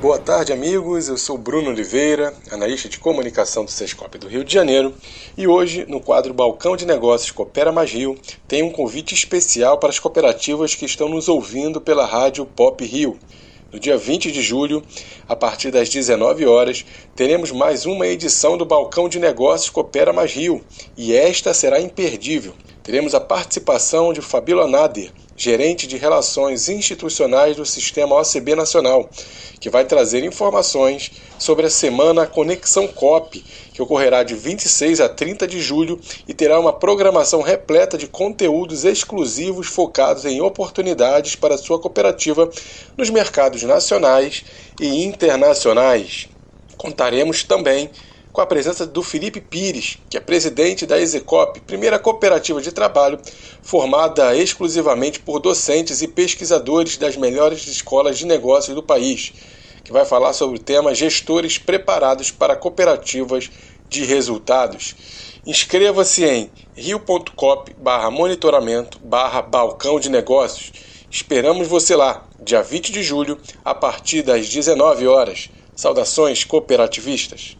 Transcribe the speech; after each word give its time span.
Boa 0.00 0.18
tarde, 0.18 0.50
amigos. 0.50 1.08
Eu 1.08 1.18
sou 1.18 1.36
Bruno 1.36 1.68
Oliveira, 1.68 2.32
analista 2.50 2.88
de 2.88 2.98
comunicação 2.98 3.66
do 3.66 3.70
Sescop 3.70 4.16
do 4.16 4.28
Rio 4.28 4.42
de 4.42 4.50
Janeiro, 4.50 4.94
e 5.36 5.46
hoje, 5.46 5.84
no 5.86 6.00
quadro 6.00 6.32
Balcão 6.32 6.74
de 6.74 6.86
Negócios 6.86 7.30
Coopera 7.30 7.70
Mais 7.70 7.92
Rio, 7.92 8.16
tem 8.48 8.62
um 8.62 8.70
convite 8.70 9.14
especial 9.14 9.76
para 9.76 9.90
as 9.90 9.98
cooperativas 9.98 10.74
que 10.74 10.86
estão 10.86 11.06
nos 11.06 11.28
ouvindo 11.28 11.82
pela 11.82 12.06
rádio 12.06 12.46
Pop 12.46 12.82
Rio. 12.82 13.18
No 13.70 13.78
dia 13.78 13.98
20 13.98 14.32
de 14.32 14.40
julho, 14.40 14.82
a 15.28 15.36
partir 15.36 15.70
das 15.70 15.90
19 15.90 16.46
horas, 16.46 16.82
teremos 17.14 17.52
mais 17.52 17.84
uma 17.84 18.06
edição 18.06 18.56
do 18.56 18.64
Balcão 18.64 19.06
de 19.06 19.18
Negócios 19.18 19.68
Coopera 19.68 20.14
Mais 20.14 20.32
Rio, 20.32 20.64
e 20.96 21.14
esta 21.14 21.52
será 21.52 21.78
imperdível. 21.78 22.54
Teremos 22.82 23.14
a 23.14 23.20
participação 23.20 24.14
de 24.14 24.22
Fabíola 24.22 24.66
Nader, 24.66 25.12
gerente 25.40 25.86
de 25.86 25.96
Relações 25.96 26.68
Institucionais 26.68 27.56
do 27.56 27.64
Sistema 27.64 28.14
OCB 28.20 28.54
Nacional, 28.54 29.08
que 29.58 29.70
vai 29.70 29.86
trazer 29.86 30.22
informações 30.22 31.10
sobre 31.38 31.64
a 31.64 31.70
Semana 31.70 32.26
Conexão 32.26 32.86
COP, 32.86 33.42
que 33.72 33.80
ocorrerá 33.80 34.22
de 34.22 34.34
26 34.34 35.00
a 35.00 35.08
30 35.08 35.48
de 35.48 35.58
julho 35.58 35.98
e 36.28 36.34
terá 36.34 36.60
uma 36.60 36.74
programação 36.74 37.40
repleta 37.40 37.96
de 37.96 38.06
conteúdos 38.06 38.84
exclusivos 38.84 39.66
focados 39.66 40.26
em 40.26 40.42
oportunidades 40.42 41.36
para 41.36 41.56
sua 41.56 41.80
cooperativa 41.80 42.50
nos 42.94 43.08
mercados 43.08 43.62
nacionais 43.62 44.44
e 44.78 45.02
internacionais. 45.04 46.28
Contaremos 46.76 47.44
também 47.44 47.90
com 48.32 48.40
a 48.40 48.46
presença 48.46 48.86
do 48.86 49.02
Felipe 49.02 49.40
Pires, 49.40 49.98
que 50.08 50.16
é 50.16 50.20
presidente 50.20 50.86
da 50.86 51.00
Execop, 51.00 51.60
primeira 51.60 51.98
cooperativa 51.98 52.60
de 52.60 52.72
trabalho 52.72 53.18
formada 53.62 54.36
exclusivamente 54.36 55.20
por 55.20 55.40
docentes 55.40 56.00
e 56.00 56.08
pesquisadores 56.08 56.96
das 56.96 57.16
melhores 57.16 57.66
escolas 57.66 58.18
de 58.18 58.26
negócios 58.26 58.74
do 58.74 58.82
país, 58.82 59.32
que 59.82 59.92
vai 59.92 60.04
falar 60.04 60.32
sobre 60.32 60.56
o 60.56 60.62
tema 60.62 60.94
Gestores 60.94 61.58
Preparados 61.58 62.30
para 62.30 62.56
Cooperativas 62.56 63.50
de 63.88 64.04
Resultados. 64.04 64.94
Inscreva-se 65.44 66.24
em 66.24 66.50
rio.cop 66.76 67.74
monitoramento 68.12 69.00
balcão 69.00 69.98
de 69.98 70.08
negócios. 70.08 70.72
Esperamos 71.10 71.66
você 71.66 71.96
lá, 71.96 72.24
dia 72.40 72.62
20 72.62 72.92
de 72.92 73.02
julho, 73.02 73.36
a 73.64 73.74
partir 73.74 74.22
das 74.22 74.48
19 74.48 75.08
horas. 75.08 75.50
Saudações 75.74 76.44
cooperativistas! 76.44 77.59